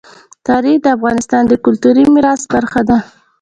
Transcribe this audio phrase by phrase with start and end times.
[0.47, 2.97] تاریخ د افغانستان د کلتوري میراث برخه ده.